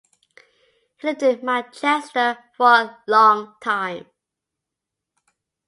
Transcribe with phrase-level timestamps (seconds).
[0.97, 4.07] He lived in Manchester for a long time.